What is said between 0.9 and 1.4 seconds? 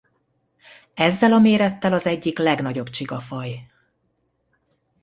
Ezzel a